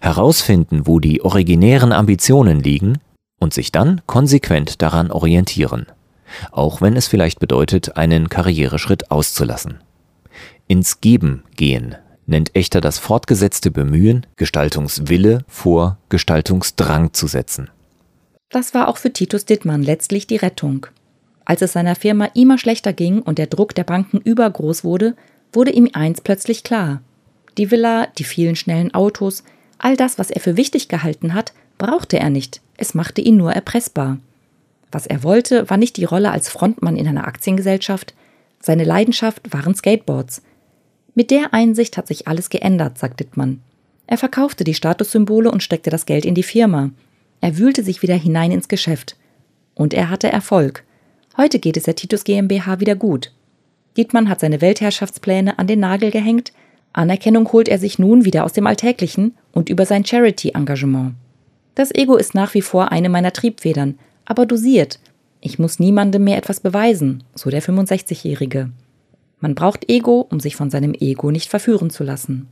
Herausfinden, 0.00 0.86
wo 0.86 1.00
die 1.00 1.22
originären 1.22 1.92
Ambitionen 1.92 2.60
liegen 2.60 2.98
und 3.38 3.54
sich 3.54 3.72
dann 3.72 4.02
konsequent 4.06 4.82
daran 4.82 5.10
orientieren, 5.10 5.86
auch 6.50 6.80
wenn 6.80 6.96
es 6.96 7.08
vielleicht 7.08 7.40
bedeutet, 7.40 7.96
einen 7.96 8.28
Karriereschritt 8.28 9.10
auszulassen. 9.10 9.78
Ins 10.68 11.00
Geben 11.00 11.44
gehen 11.56 11.96
nennt 12.26 12.54
Echter 12.54 12.80
das 12.80 12.98
fortgesetzte 12.98 13.70
Bemühen, 13.70 14.26
Gestaltungswille 14.36 15.44
vor 15.48 15.98
Gestaltungsdrang 16.08 17.12
zu 17.12 17.26
setzen. 17.26 17.70
Das 18.50 18.74
war 18.74 18.88
auch 18.88 18.96
für 18.96 19.12
Titus 19.12 19.44
Dittmann 19.44 19.82
letztlich 19.82 20.26
die 20.26 20.36
Rettung. 20.36 20.86
Als 21.44 21.62
es 21.62 21.72
seiner 21.72 21.94
Firma 21.94 22.26
immer 22.34 22.58
schlechter 22.58 22.92
ging 22.92 23.20
und 23.20 23.38
der 23.38 23.46
Druck 23.46 23.74
der 23.74 23.84
Banken 23.84 24.18
übergroß 24.18 24.84
wurde, 24.84 25.16
wurde 25.52 25.72
ihm 25.72 25.88
eins 25.92 26.20
plötzlich 26.20 26.62
klar. 26.62 27.00
Die 27.58 27.70
Villa, 27.70 28.06
die 28.18 28.24
vielen 28.24 28.56
schnellen 28.56 28.94
Autos, 28.94 29.42
all 29.78 29.96
das, 29.96 30.18
was 30.18 30.30
er 30.30 30.40
für 30.40 30.56
wichtig 30.56 30.88
gehalten 30.88 31.34
hat, 31.34 31.52
brauchte 31.78 32.18
er 32.18 32.30
nicht, 32.30 32.60
es 32.76 32.94
machte 32.94 33.20
ihn 33.20 33.36
nur 33.36 33.52
erpressbar. 33.52 34.18
Was 34.92 35.06
er 35.06 35.22
wollte, 35.22 35.68
war 35.68 35.78
nicht 35.78 35.96
die 35.96 36.04
Rolle 36.04 36.30
als 36.30 36.48
Frontmann 36.48 36.96
in 36.96 37.08
einer 37.08 37.26
Aktiengesellschaft, 37.26 38.14
seine 38.62 38.84
Leidenschaft 38.84 39.52
waren 39.52 39.74
Skateboards. 39.74 40.40
Mit 41.14 41.30
der 41.30 41.52
Einsicht 41.52 41.96
hat 41.96 42.06
sich 42.06 42.26
alles 42.26 42.48
geändert, 42.50 42.98
sagt 42.98 43.20
Dittmann. 43.20 43.60
Er 44.06 44.18
verkaufte 44.18 44.64
die 44.64 44.74
Statussymbole 44.74 45.50
und 45.50 45.62
steckte 45.62 45.90
das 45.90 46.06
Geld 46.06 46.24
in 46.24 46.34
die 46.34 46.42
Firma. 46.42 46.90
Er 47.40 47.58
wühlte 47.58 47.82
sich 47.82 48.02
wieder 48.02 48.14
hinein 48.14 48.50
ins 48.50 48.68
Geschäft. 48.68 49.16
Und 49.74 49.94
er 49.94 50.10
hatte 50.10 50.30
Erfolg. 50.30 50.84
Heute 51.36 51.58
geht 51.58 51.76
es 51.76 51.84
der 51.84 51.96
Titus 51.96 52.24
GmbH 52.24 52.80
wieder 52.80 52.94
gut. 52.94 53.32
Dietmann 53.96 54.28
hat 54.28 54.40
seine 54.40 54.60
Weltherrschaftspläne 54.60 55.58
an 55.58 55.66
den 55.66 55.80
Nagel 55.80 56.10
gehängt, 56.10 56.52
Anerkennung 56.92 57.50
holt 57.52 57.68
er 57.68 57.78
sich 57.78 57.98
nun 57.98 58.24
wieder 58.24 58.44
aus 58.44 58.52
dem 58.52 58.66
Alltäglichen 58.66 59.34
und 59.52 59.68
über 59.68 59.86
sein 59.86 60.04
Charity-Engagement. 60.04 61.14
Das 61.74 61.94
Ego 61.94 62.16
ist 62.16 62.34
nach 62.34 62.52
wie 62.54 62.60
vor 62.60 62.92
eine 62.92 63.08
meiner 63.08 63.32
Triebfedern, 63.32 63.98
aber 64.26 64.44
dosiert. 64.44 64.98
Ich 65.40 65.58
muss 65.58 65.78
niemandem 65.78 66.24
mehr 66.24 66.36
etwas 66.36 66.60
beweisen, 66.60 67.24
so 67.34 67.48
der 67.48 67.62
65-Jährige. 67.62 68.70
Man 69.42 69.56
braucht 69.56 69.90
Ego, 69.90 70.24
um 70.30 70.38
sich 70.38 70.54
von 70.54 70.70
seinem 70.70 70.94
Ego 70.94 71.32
nicht 71.32 71.50
verführen 71.50 71.90
zu 71.90 72.04
lassen. 72.04 72.46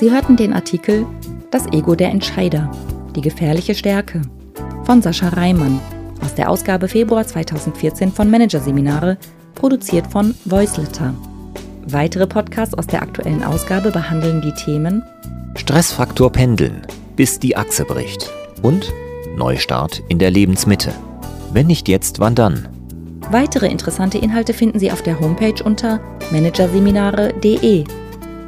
Sie 0.00 0.10
hörten 0.10 0.36
den 0.36 0.54
Artikel 0.54 1.06
Das 1.50 1.66
Ego 1.66 1.94
der 1.94 2.08
Entscheider, 2.08 2.72
die 3.14 3.20
gefährliche 3.20 3.74
Stärke 3.74 4.22
von 4.84 5.02
Sascha 5.02 5.28
Reimann 5.28 5.78
aus 6.24 6.34
der 6.34 6.48
Ausgabe 6.48 6.88
Februar 6.88 7.26
2014 7.26 8.10
von 8.10 8.30
Managerseminare, 8.30 9.18
produziert 9.54 10.06
von 10.06 10.34
Voiceletter. 10.46 11.14
Weitere 11.92 12.26
Podcasts 12.26 12.74
aus 12.74 12.86
der 12.86 13.02
aktuellen 13.02 13.44
Ausgabe 13.44 13.90
behandeln 13.90 14.40
die 14.40 14.52
Themen 14.52 15.02
Stressfaktor 15.56 16.32
Pendeln, 16.32 16.86
bis 17.16 17.38
die 17.38 17.54
Achse 17.54 17.84
bricht 17.84 18.30
und 18.62 18.90
Neustart 19.36 20.02
in 20.08 20.18
der 20.18 20.30
Lebensmitte. 20.30 20.94
Wenn 21.52 21.66
nicht 21.66 21.88
jetzt, 21.88 22.18
wann 22.18 22.34
dann? 22.34 22.66
Weitere 23.30 23.66
interessante 23.66 24.16
Inhalte 24.16 24.54
finden 24.54 24.78
Sie 24.78 24.90
auf 24.90 25.02
der 25.02 25.20
Homepage 25.20 25.62
unter 25.62 26.00
managerseminare.de 26.30 27.84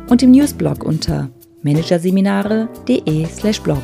und 0.09 0.23
im 0.23 0.31
Newsblog 0.31 0.83
unter 0.83 1.29
managerseminare.de/blog. 1.63 3.83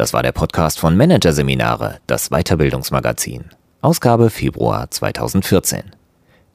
Das 0.00 0.12
war 0.14 0.22
der 0.22 0.32
Podcast 0.32 0.78
von 0.78 0.96
Managerseminare, 0.96 1.98
das 2.06 2.30
Weiterbildungsmagazin. 2.30 3.44
Ausgabe 3.82 4.30
Februar 4.30 4.90
2014. 4.90 5.90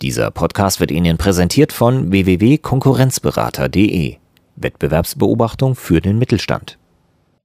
Dieser 0.01 0.31
Podcast 0.31 0.79
wird 0.79 0.89
Ihnen 0.89 1.19
präsentiert 1.19 1.71
von 1.71 2.11
www.konkurrenzberater.de. 2.11 4.15
Wettbewerbsbeobachtung 4.55 5.75
für 5.75 6.01
den 6.01 6.17
Mittelstand. 6.17 6.79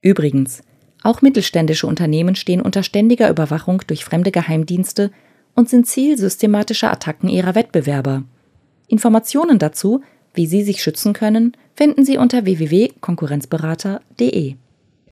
Übrigens, 0.00 0.62
auch 1.02 1.20
mittelständische 1.20 1.86
Unternehmen 1.86 2.34
stehen 2.34 2.62
unter 2.62 2.82
ständiger 2.82 3.28
Überwachung 3.28 3.82
durch 3.86 4.06
fremde 4.06 4.30
Geheimdienste 4.30 5.10
und 5.54 5.68
sind 5.68 5.86
Ziel 5.86 6.16
systematischer 6.16 6.90
Attacken 6.90 7.28
ihrer 7.28 7.54
Wettbewerber. 7.54 8.22
Informationen 8.86 9.58
dazu, 9.58 10.02
wie 10.32 10.46
Sie 10.46 10.62
sich 10.62 10.82
schützen 10.82 11.12
können, 11.12 11.54
finden 11.74 12.06
Sie 12.06 12.16
unter 12.16 12.46
www.konkurrenzberater.de. 12.46 14.56